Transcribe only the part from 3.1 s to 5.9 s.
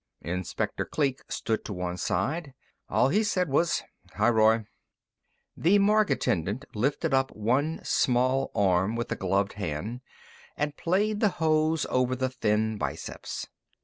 said was, "Hi, Roy." The